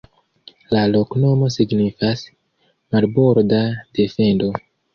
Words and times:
La 0.75 0.79
loknomo 0.93 1.49
signifas: 1.57 2.25
"Marborda 2.97 3.63
defendo". 4.01 4.53